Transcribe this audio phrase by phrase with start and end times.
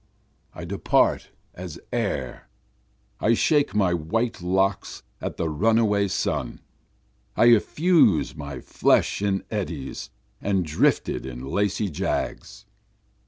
[0.55, 2.47] I depart as air,
[3.19, 6.59] I shake my white locks at the runaway sun,
[7.37, 10.09] I effuse my flesh in eddies,
[10.41, 12.65] and drift it in lacy jags.